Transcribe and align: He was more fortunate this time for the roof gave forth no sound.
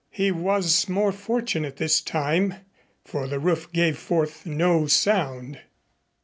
He 0.09 0.31
was 0.31 0.89
more 0.89 1.11
fortunate 1.11 1.77
this 1.77 2.01
time 2.01 2.55
for 3.05 3.27
the 3.27 3.37
roof 3.39 3.71
gave 3.71 3.99
forth 3.99 4.47
no 4.47 4.87
sound. 4.87 5.59